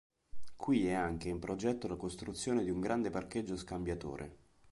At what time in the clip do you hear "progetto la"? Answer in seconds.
1.37-1.95